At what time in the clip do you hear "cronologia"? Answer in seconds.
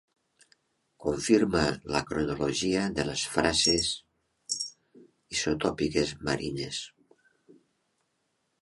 2.11-2.85